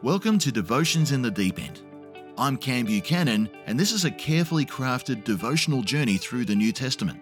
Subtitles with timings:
[0.00, 1.82] Welcome to Devotions in the Deep End.
[2.38, 7.20] I'm Cam Buchanan, and this is a carefully crafted devotional journey through the New Testament.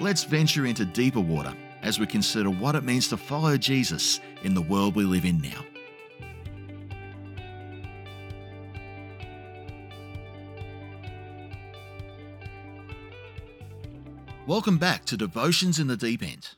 [0.00, 4.54] Let's venture into deeper water as we consider what it means to follow Jesus in
[4.54, 5.64] the world we live in now.
[14.48, 16.56] Welcome back to Devotions in the Deep End.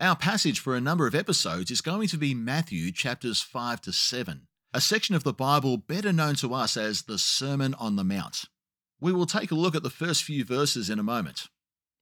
[0.00, 3.92] Our passage for a number of episodes is going to be Matthew chapters 5 to
[3.92, 8.02] 7 a section of the Bible better known to us as the Sermon on the
[8.02, 8.46] Mount.
[9.00, 11.46] We will take a look at the first few verses in a moment.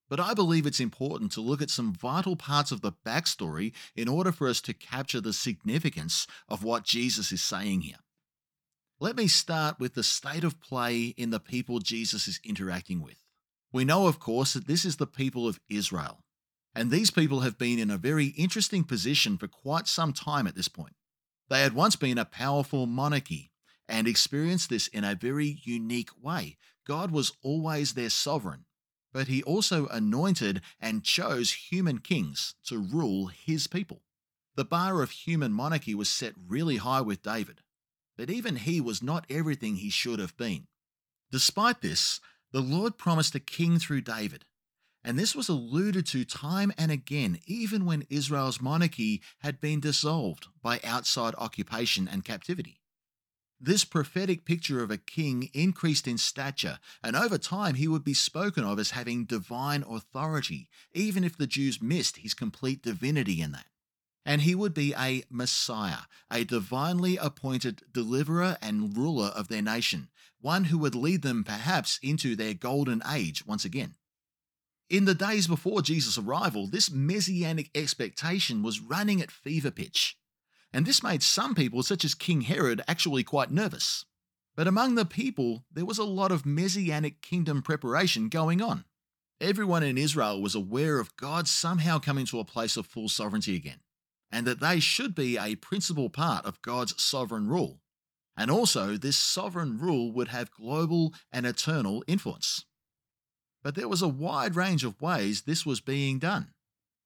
[0.08, 4.08] But I believe it's important to look at some vital parts of the backstory in
[4.08, 7.98] order for us to capture the significance of what Jesus is saying here.
[8.98, 13.18] Let me start with the state of play in the people Jesus is interacting with.
[13.70, 16.24] We know, of course, that this is the people of Israel,
[16.74, 20.54] and these people have been in a very interesting position for quite some time at
[20.54, 20.94] this point.
[21.52, 23.52] They had once been a powerful monarchy
[23.86, 26.56] and experienced this in a very unique way.
[26.86, 28.64] God was always their sovereign,
[29.12, 34.00] but he also anointed and chose human kings to rule his people.
[34.54, 37.60] The bar of human monarchy was set really high with David,
[38.16, 40.68] but even he was not everything he should have been.
[41.30, 42.18] Despite this,
[42.52, 44.46] the Lord promised a king through David,
[45.04, 50.46] and this was alluded to time and again, even when Israel's monarchy had been dissolved
[50.62, 52.80] by outside occupation and captivity.
[53.64, 58.14] This prophetic picture of a king increased in stature, and over time he would be
[58.14, 63.52] spoken of as having divine authority, even if the Jews missed his complete divinity in
[63.52, 63.66] that.
[64.24, 70.08] And he would be a Messiah, a divinely appointed deliverer and ruler of their nation,
[70.40, 73.94] one who would lead them perhaps into their golden age once again.
[74.92, 80.18] In the days before Jesus' arrival, this messianic expectation was running at fever pitch,
[80.70, 84.04] and this made some people, such as King Herod, actually quite nervous.
[84.54, 88.84] But among the people, there was a lot of messianic kingdom preparation going on.
[89.40, 93.56] Everyone in Israel was aware of God somehow coming to a place of full sovereignty
[93.56, 93.80] again,
[94.30, 97.80] and that they should be a principal part of God's sovereign rule.
[98.36, 102.66] And also, this sovereign rule would have global and eternal influence
[103.62, 106.52] but there was a wide range of ways this was being done.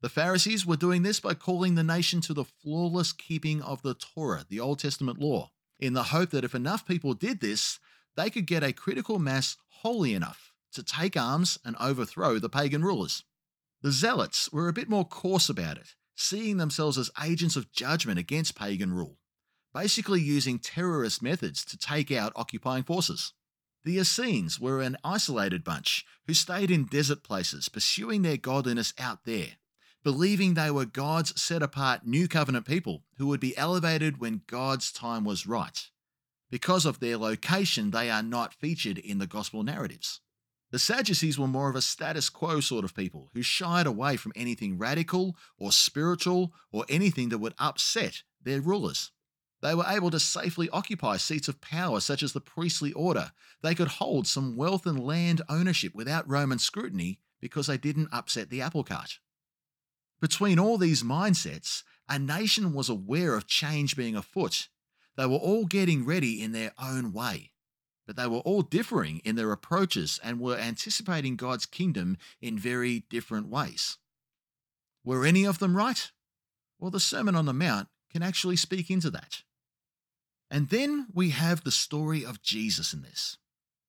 [0.02, 3.94] The Pharisees were doing this by calling the nation to the flawless keeping of the
[3.94, 7.78] Torah, the Old Testament law, in the hope that if enough people did this,
[8.16, 12.82] they could get a critical mass holy enough to take arms and overthrow the pagan
[12.82, 13.24] rulers.
[13.82, 18.18] The Zealots were a bit more coarse about it, seeing themselves as agents of judgment
[18.18, 19.18] against pagan rule,
[19.74, 23.32] basically using terrorist methods to take out occupying forces.
[23.86, 29.24] The Essenes were an isolated bunch who stayed in desert places, pursuing their godliness out
[29.24, 29.58] there,
[30.02, 34.90] believing they were God's set apart new covenant people who would be elevated when God's
[34.90, 35.88] time was right.
[36.50, 40.20] Because of their location, they are not featured in the gospel narratives.
[40.72, 44.32] The Sadducees were more of a status quo sort of people who shied away from
[44.34, 49.12] anything radical or spiritual or anything that would upset their rulers.
[49.62, 53.32] They were able to safely occupy seats of power, such as the priestly order.
[53.62, 58.50] They could hold some wealth and land ownership without Roman scrutiny because they didn't upset
[58.50, 59.18] the apple cart.
[60.20, 64.68] Between all these mindsets, a nation was aware of change being afoot.
[65.16, 67.52] They were all getting ready in their own way,
[68.06, 73.00] but they were all differing in their approaches and were anticipating God's kingdom in very
[73.10, 73.98] different ways.
[75.04, 76.10] Were any of them right?
[76.78, 79.42] Well, the Sermon on the Mount can actually speak into that.
[80.50, 83.36] And then we have the story of Jesus in this.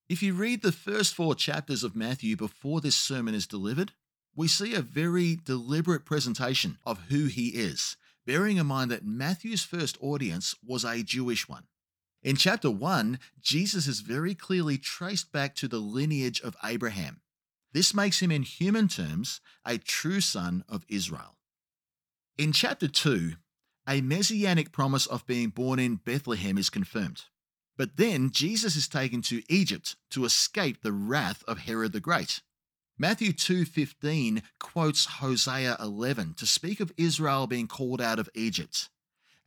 [0.10, 3.94] If you read the first four chapters of Matthew before this sermon is delivered,
[4.36, 7.96] we see a very deliberate presentation of who he is,
[8.26, 11.64] bearing in mind that Matthew's first audience was a Jewish one.
[12.22, 17.22] In chapter 1, Jesus is very clearly traced back to the lineage of Abraham.
[17.72, 21.38] This makes him, in human terms, a true son of Israel.
[22.38, 23.34] In chapter 2,
[23.88, 27.24] a messianic promise of being born in Bethlehem is confirmed.
[27.78, 32.42] But then Jesus is taken to Egypt to escape the wrath of Herod the Great.
[32.98, 38.90] Matthew 2:15 quotes Hosea 11 to speak of Israel being called out of Egypt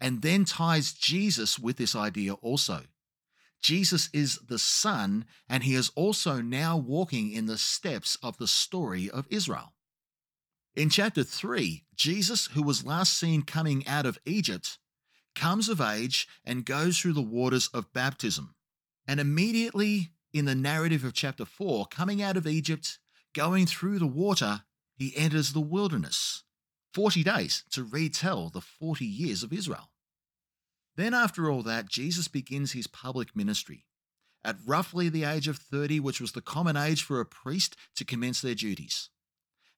[0.00, 2.86] and then ties Jesus with this idea also.
[3.60, 8.48] Jesus is the son and he is also now walking in the steps of the
[8.48, 9.74] story of Israel.
[10.80, 14.78] In chapter 3, Jesus, who was last seen coming out of Egypt,
[15.34, 18.54] comes of age and goes through the waters of baptism.
[19.06, 22.98] And immediately in the narrative of chapter 4, coming out of Egypt,
[23.34, 24.62] going through the water,
[24.96, 26.44] he enters the wilderness.
[26.94, 29.90] 40 days to retell the 40 years of Israel.
[30.96, 33.84] Then, after all that, Jesus begins his public ministry
[34.42, 38.04] at roughly the age of 30, which was the common age for a priest to
[38.06, 39.10] commence their duties,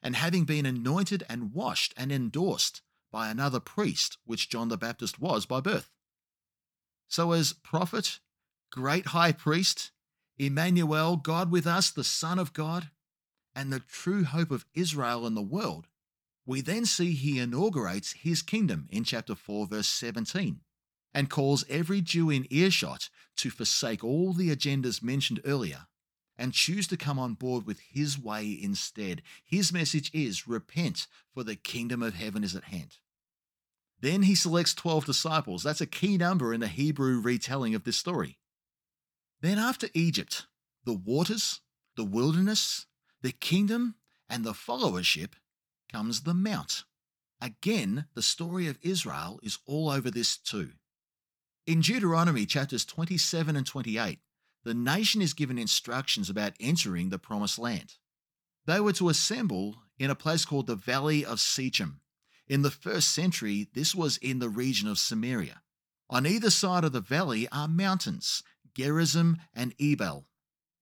[0.03, 5.21] and having been anointed and washed and endorsed by another priest, which John the Baptist
[5.21, 5.91] was by birth.
[7.09, 8.21] So, as prophet,
[8.71, 9.93] great high priest,
[10.39, 12.91] Emmanuel, God with us, the Son of God,
[13.55, 15.89] and the true hope of Israel and the world,
[16.47, 20.61] we then see he inaugurates his kingdom in chapter 4, verse 17,
[21.15, 25.87] and calls every Jew in earshot to forsake all the agendas mentioned earlier
[26.37, 29.23] and choose to come on board with his way instead.
[29.44, 32.99] His message is repent, for the kingdom of heaven is at hand.
[34.00, 35.62] Then he selects 12 disciples.
[35.62, 38.38] That's a key number in the Hebrew retelling of this story.
[39.40, 40.46] Then, after Egypt,
[40.84, 41.61] the waters,
[41.96, 42.87] the wilderness,
[43.23, 43.94] the kingdom,
[44.29, 45.32] and the followership,
[45.90, 46.84] comes the mount.
[47.40, 50.70] Again, the story of Israel is all over this too.
[51.67, 54.19] In Deuteronomy chapters 27 and 28,
[54.64, 57.94] the nation is given instructions about entering the promised land.
[58.67, 62.00] They were to assemble in a place called the Valley of Shechem.
[62.47, 65.62] In the first century, this was in the region of Samaria.
[66.11, 68.43] On either side of the valley are mountains,
[68.75, 70.26] Gerizim and Ebal.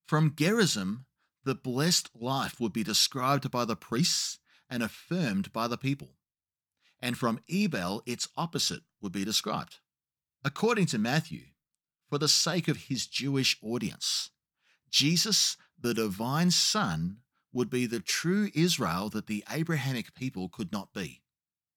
[0.06, 1.06] From Gerizim,
[1.44, 4.38] the blessed life would be described by the priests
[4.69, 6.17] and affirmed by the people.
[7.00, 9.79] And from Ebal, its opposite would be described.
[10.44, 11.43] According to Matthew,
[12.11, 14.31] for the sake of his Jewish audience,
[14.91, 17.19] Jesus, the divine Son,
[17.53, 21.23] would be the true Israel that the Abrahamic people could not be.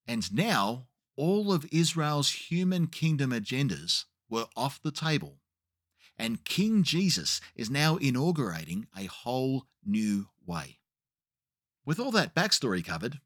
[0.06, 5.38] And now, all of Israel's human kingdom agendas were off the table
[6.18, 10.80] and King Jesus is now inaugurating a whole new way.
[11.86, 13.20] With all that backstory covered,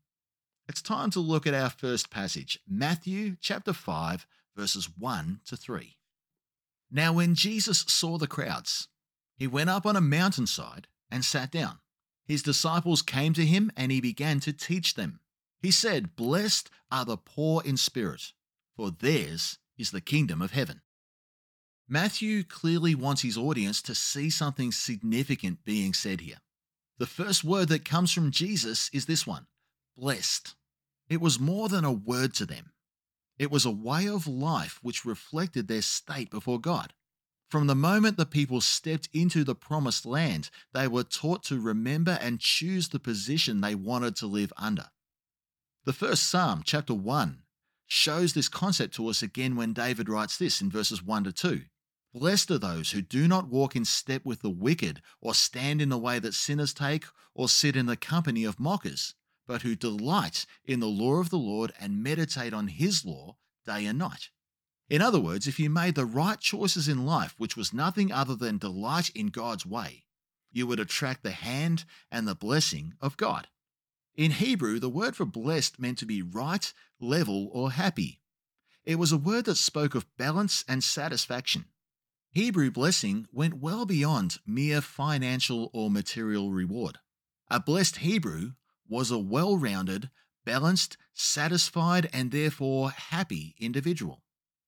[0.68, 4.25] it's time to look at our first passage, Matthew chapter 5,
[4.56, 5.96] verses 1 to 3.
[6.89, 8.88] Now, when Jesus saw the crowds,
[9.38, 11.80] he went up on a mountainside and sat down.
[12.25, 15.19] His disciples came to him and he began to teach them.
[15.62, 18.34] He said, Blessed are the poor in spirit,
[18.75, 20.81] for theirs is the kingdom of heaven.
[21.88, 26.42] Matthew clearly wants his audience to see something significant being said here.
[26.98, 29.48] The first word that comes from Jesus is this one
[29.95, 30.56] blessed.
[31.10, 32.72] It was more than a word to them,
[33.39, 36.94] it was a way of life which reflected their state before God.
[37.50, 42.18] From the moment the people stepped into the promised land, they were taught to remember
[42.22, 44.89] and choose the position they wanted to live under.
[45.86, 47.44] The first Psalm, chapter 1,
[47.86, 51.62] shows this concept to us again when David writes this in verses 1 to 2.
[52.13, 55.90] Blessed are those who do not walk in step with the wicked, or stand in
[55.90, 59.13] the way that sinners take, or sit in the company of mockers,
[59.47, 63.85] but who delight in the law of the Lord and meditate on his law day
[63.85, 64.29] and night.
[64.89, 68.35] In other words, if you made the right choices in life, which was nothing other
[68.35, 70.03] than delight in God's way,
[70.51, 73.47] you would attract the hand and the blessing of God.
[74.15, 78.21] In Hebrew, the word for blessed meant to be right, level, or happy.
[78.85, 81.65] It was a word that spoke of balance and satisfaction.
[82.31, 86.99] Hebrew blessing went well beyond mere financial or material reward.
[87.49, 88.53] A blessed Hebrew
[88.89, 90.10] was a well rounded,
[90.45, 94.23] balanced, satisfied, and therefore happy individual.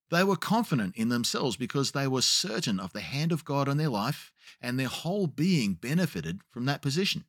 [0.09, 3.77] They were confident in themselves because they were certain of the hand of God on
[3.77, 7.25] their life, and their whole being benefited from that position.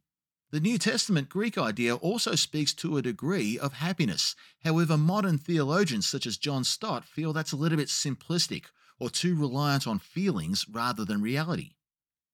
[0.50, 4.34] The New Testament Greek idea also speaks to a degree of happiness.
[4.64, 8.64] However, modern theologians such as John Stott feel that's a little bit simplistic
[8.98, 11.74] or too reliant on feelings rather than reality.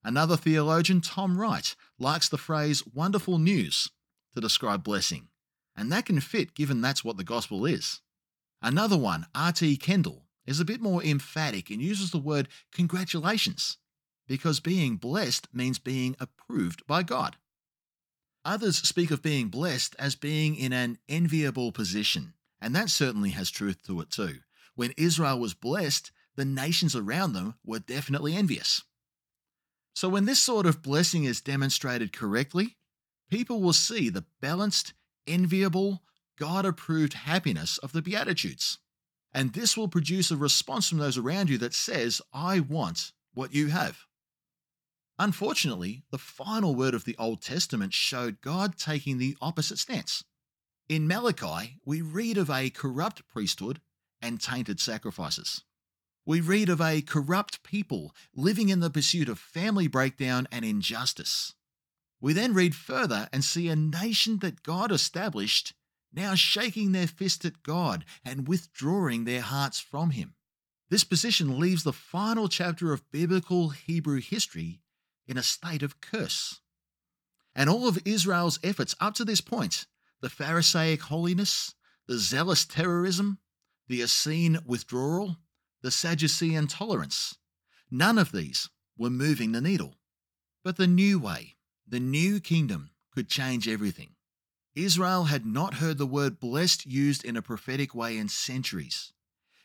[0.02, 3.90] Another theologian, Tom Wright, likes the phrase wonderful news
[4.36, 5.28] to describe blessing,
[5.74, 8.02] and that can fit given that's what the gospel is.
[8.60, 9.78] Another one, R.T.
[9.78, 13.78] Kendall, is a bit more emphatic and uses the word congratulations,
[14.28, 17.38] because being blessed means being approved by God.
[18.44, 23.50] Others speak of being blessed as being in an enviable position, and that certainly has
[23.50, 24.40] truth to it too.
[24.74, 28.82] When Israel was blessed, the nations around them were definitely envious.
[29.94, 32.76] So, when this sort of blessing is demonstrated correctly,
[33.30, 34.94] people will see the balanced,
[35.26, 36.02] enviable,
[36.38, 38.78] God approved happiness of the Beatitudes.
[39.32, 43.54] And this will produce a response from those around you that says, I want what
[43.54, 44.06] you have.
[45.18, 50.24] Unfortunately, the final word of the Old Testament showed God taking the opposite stance.
[50.88, 53.80] In Malachi, we read of a corrupt priesthood
[54.22, 55.62] and tainted sacrifices
[56.26, 61.54] we read of a corrupt people living in the pursuit of family breakdown and injustice.
[62.20, 65.74] We then read further and see a nation that God established
[66.12, 70.34] now shaking their fist at God and withdrawing their hearts from Him.
[70.88, 74.80] This position leaves the final chapter of biblical Hebrew history
[75.26, 76.60] in a state of curse.
[77.54, 79.86] And all of Israel's efforts up to this point
[80.20, 81.74] the Pharisaic holiness,
[82.06, 83.38] the zealous terrorism,
[83.88, 85.36] the Essene withdrawal,
[85.82, 87.36] the Sadducean tolerance
[87.90, 89.94] none of these were moving the needle.
[90.64, 91.55] But the new way,
[91.86, 94.10] the new kingdom, could change everything.
[94.74, 99.12] Israel had not heard the word blessed used in a prophetic way in centuries,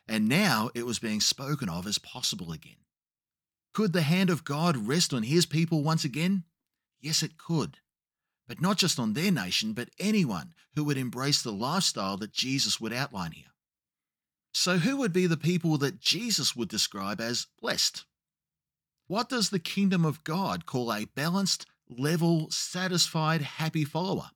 [0.08, 2.78] and now it was being spoken of as possible again.
[3.74, 6.44] Could the hand of God rest on his people once again?
[7.00, 7.78] Yes, it could.
[8.48, 12.80] But not just on their nation, but anyone who would embrace the lifestyle that Jesus
[12.80, 13.46] would outline here.
[14.54, 18.06] So, who would be the people that Jesus would describe as blessed?
[19.08, 24.32] What does the kingdom of God call a balanced, level, satisfied, happy follower?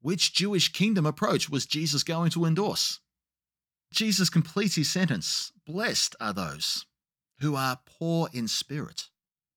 [0.00, 3.00] Which Jewish kingdom approach was Jesus going to endorse?
[3.92, 6.86] Jesus completes his sentence Blessed are those
[7.40, 9.08] who are poor in spirit,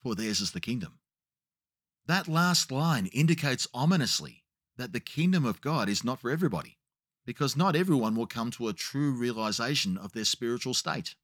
[0.01, 0.99] for theirs is the kingdom.
[2.07, 4.43] That last line indicates ominously
[4.77, 6.77] that the kingdom of God is not for everybody,
[7.25, 11.15] because not everyone will come to a true realization of their spiritual state.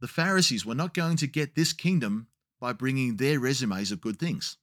[0.00, 2.26] The Pharisees were not going to get this kingdom
[2.60, 4.58] by bringing their resumes of good things.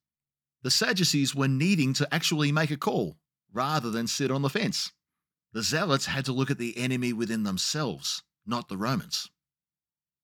[0.63, 3.17] The Sadducees were needing to actually make a call
[3.51, 4.91] rather than sit on the fence.
[5.53, 9.29] The Zealots had to look at the enemy within themselves, not the Romans.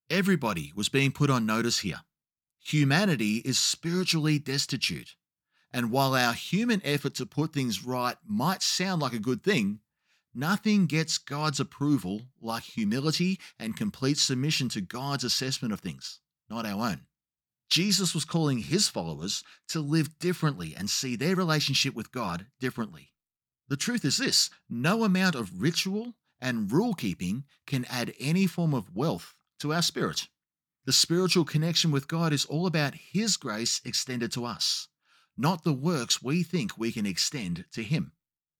[0.09, 2.01] Everybody was being put on notice here.
[2.63, 5.15] Humanity is spiritually destitute.
[5.73, 9.79] And while our human effort to put things right might sound like a good thing,
[10.33, 16.65] nothing gets God's approval like humility and complete submission to God's assessment of things, not
[16.65, 17.01] our own.
[17.69, 23.13] Jesus was calling his followers to live differently and see their relationship with God differently.
[23.67, 28.73] The truth is this no amount of ritual and rule keeping can add any form
[28.73, 30.27] of wealth to our spirit.
[30.85, 34.87] The spiritual connection with God is all about His grace extended to us,
[35.37, 38.13] not the works we think we can extend to Him.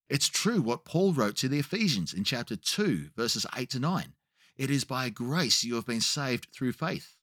[0.10, 4.14] It's true what Paul wrote to the Ephesians in chapter 2, verses 8 to 9.
[4.58, 7.17] It is by grace you have been saved through faith.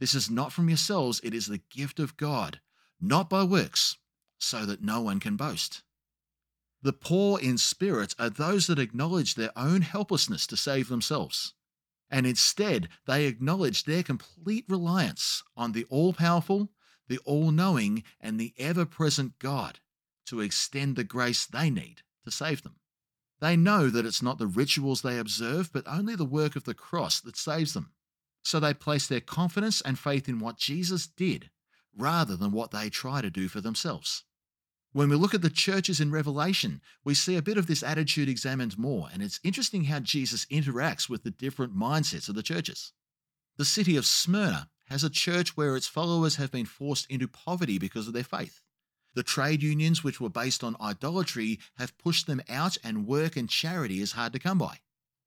[0.00, 2.60] This is not from yourselves, it is the gift of God,
[3.00, 3.98] not by works,
[4.38, 5.82] so that no one can boast.
[6.82, 11.52] The poor in spirit are those that acknowledge their own helplessness to save themselves,
[12.10, 16.72] and instead they acknowledge their complete reliance on the all powerful,
[17.06, 19.80] the all knowing, and the ever present God
[20.26, 22.76] to extend the grace they need to save them.
[23.40, 26.74] They know that it's not the rituals they observe, but only the work of the
[26.74, 27.92] cross that saves them.
[28.42, 31.50] So they place their confidence and faith in what Jesus did
[31.96, 34.24] rather than what they try to do for themselves.
[34.92, 38.28] When we look at the churches in Revelation, we see a bit of this attitude
[38.28, 42.92] examined more, and it's interesting how Jesus interacts with the different mindsets of the churches.
[43.56, 47.78] The city of Smyrna has a church where its followers have been forced into poverty
[47.78, 48.60] because of their faith.
[49.14, 53.48] The trade unions, which were based on idolatry, have pushed them out, and work and
[53.48, 54.80] charity is hard to come by.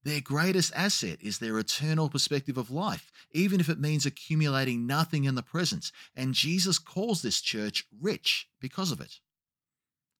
[0.04, 5.24] Their greatest asset is their eternal perspective of life, even if it means accumulating nothing
[5.24, 9.20] in the present, and Jesus calls this church rich because of it.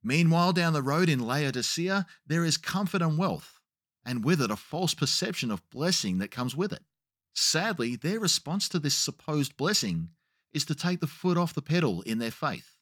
[0.02, 3.60] Meanwhile, down the road in Laodicea, there is comfort and wealth,
[4.06, 6.84] and with it a false perception of blessing that comes with it.
[7.34, 10.10] Sadly, their response to this supposed blessing
[10.54, 12.78] is to take the foot off the pedal in their faith.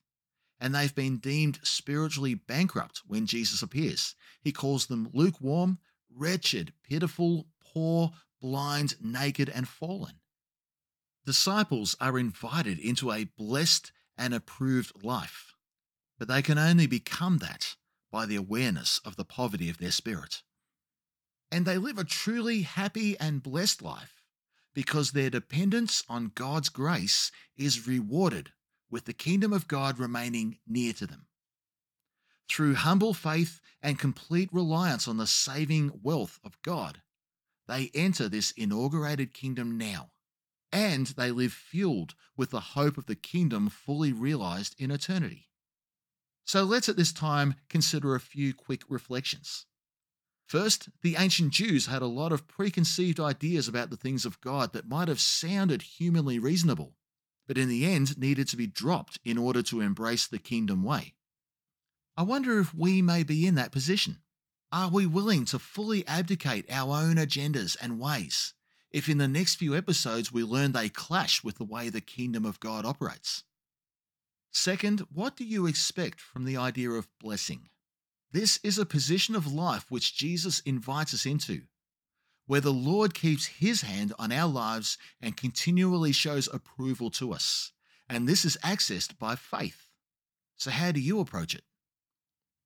[0.59, 4.15] And they've been deemed spiritually bankrupt when Jesus appears.
[4.41, 5.79] He calls them lukewarm,
[6.15, 10.15] wretched, pitiful, poor, blind, naked, and fallen.
[11.25, 15.51] Disciples are invited into a blessed and approved life
[16.21, 17.75] but they can only become that
[18.11, 20.43] by the awareness of the poverty of their spirit.
[21.51, 24.21] And they live a truly happy and blessed life
[24.75, 28.51] because their dependence on God's grace is rewarded
[28.91, 31.25] with the kingdom of God remaining near to them.
[32.51, 37.01] Through humble faith and complete reliance on the saving wealth of God,
[37.65, 40.11] they enter this inaugurated kingdom now,
[40.69, 45.47] and they live fueled with the hope of the kingdom fully realized in eternity.
[46.43, 49.65] So let's at this time consider a few quick reflections.
[50.45, 54.73] First, the ancient Jews had a lot of preconceived ideas about the things of God
[54.73, 56.97] that might have sounded humanly reasonable,
[57.47, 61.13] but in the end needed to be dropped in order to embrace the kingdom way.
[62.21, 64.19] I wonder if we may be in that position.
[64.71, 68.53] Are we willing to fully abdicate our own agendas and ways
[68.91, 72.45] if in the next few episodes we learn they clash with the way the kingdom
[72.45, 73.43] of God operates?
[74.51, 77.69] Second, what do you expect from the idea of blessing?
[78.31, 81.63] This is a position of life which Jesus invites us into.
[82.45, 87.71] where the Lord keeps his hand on our lives and continually shows approval to us.
[88.07, 89.89] And this is accessed by faith.
[90.57, 91.63] So, how do you approach it?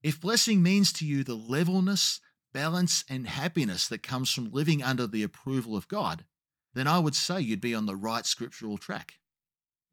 [0.06, 2.22] If blessing means to you the levelness,
[2.54, 6.26] balance, and happiness that comes from living under the approval of God,
[6.76, 9.14] then I would say you'd be on the right scriptural track.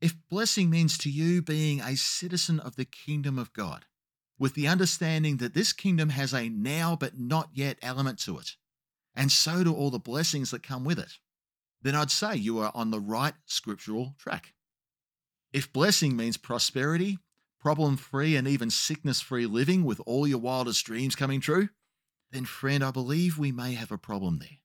[0.02, 3.86] If blessing means to you being a citizen of the kingdom of God,
[4.38, 8.50] with the understanding that this kingdom has a now but not yet element to it,
[9.14, 11.12] and so do all the blessings that come with it,
[11.80, 14.52] then I'd say you are on the right scriptural track.
[15.54, 17.16] If blessing means prosperity,
[17.62, 21.68] problem free, and even sickness free living with all your wildest dreams coming true,
[22.32, 24.58] then, friend, I believe we may have a problem there.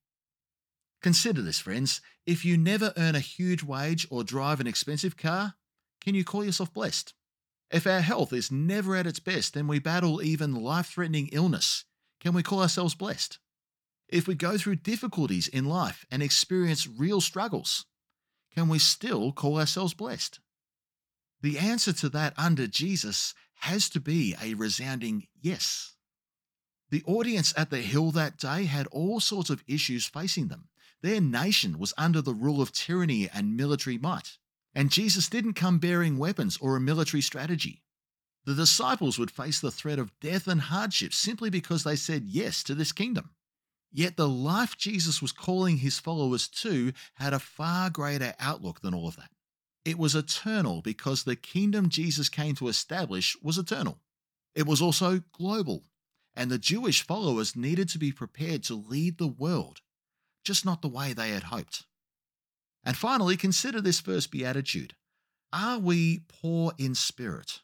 [1.03, 2.01] Consider this, friends.
[2.25, 5.53] If you never earn a huge wage or drive an expensive car,
[6.01, 7.13] can you call yourself blessed?
[7.69, 11.85] If our health is never at its best and we battle even life threatening illness,
[12.19, 13.37] can we call ourselves blessed?
[14.09, 17.85] If we go through difficulties in life and experience real struggles,
[18.55, 20.39] can we still call ourselves blessed?
[21.41, 25.95] The answer to that under Jesus has to be a resounding yes.
[26.89, 30.69] The audience at the hill that day had all sorts of issues facing them.
[31.01, 34.37] Their nation was under the rule of tyranny and military might,
[34.73, 37.83] and Jesus didn't come bearing weapons or a military strategy.
[38.45, 42.63] The disciples would face the threat of death and hardship simply because they said yes
[42.63, 43.31] to this kingdom.
[43.91, 48.93] Yet the life Jesus was calling his followers to had a far greater outlook than
[48.93, 49.31] all of that.
[49.87, 54.01] It was eternal because the kingdom Jesus came to establish was eternal.
[54.53, 55.85] It was also global,
[56.35, 59.79] and the Jewish followers needed to be prepared to lead the world
[60.43, 61.85] just not the way they had hoped.
[62.83, 64.93] And finally, consider this first beatitude
[65.53, 67.61] Are we poor in spirit?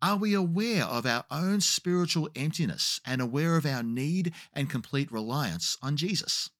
[0.00, 5.10] Are we aware of our own spiritual emptiness and aware of our need and complete
[5.10, 6.50] reliance on Jesus?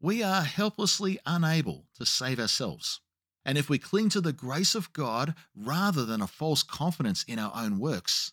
[0.00, 3.00] We are helplessly unable to save ourselves.
[3.48, 7.38] And if we cling to the grace of God rather than a false confidence in
[7.38, 8.32] our own works,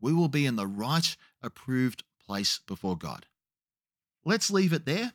[0.00, 3.26] we will be in the right, approved place before God.
[4.24, 5.12] Let's leave it there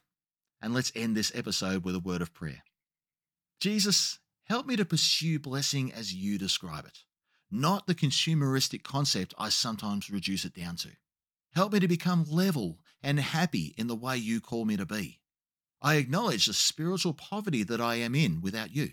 [0.61, 2.61] and let's end this episode with a word of prayer.
[3.59, 6.99] Jesus, help me to pursue blessing as you describe it,
[7.49, 10.89] not the consumeristic concept I sometimes reduce it down to.
[11.55, 15.21] Help me to become level and happy in the way you call me to be.
[15.81, 18.89] I acknowledge the spiritual poverty that I am in without you.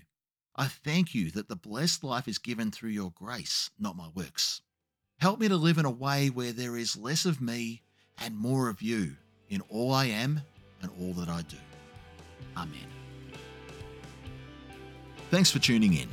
[0.58, 4.62] I thank you that the blessed life is given through your grace, not my works.
[5.18, 7.82] Help me to live in a way where there is less of me
[8.18, 9.16] and more of you
[9.50, 10.40] in all I am
[10.80, 11.56] and all that I do.
[12.56, 12.88] Amen.
[15.30, 16.08] Thanks for tuning in.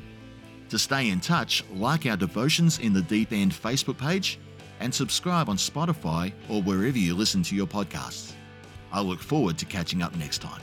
[0.69, 4.39] To stay in touch, like our Devotions in the Deep End Facebook page
[4.81, 8.33] and subscribe on Spotify or wherever you listen to your podcasts.
[8.91, 10.61] I look forward to catching up next time.